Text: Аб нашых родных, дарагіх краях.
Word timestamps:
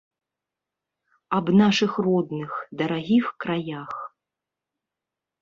Аб 1.39 1.45
нашых 1.59 1.93
родных, 2.07 2.51
дарагіх 2.81 3.25
краях. 3.47 3.93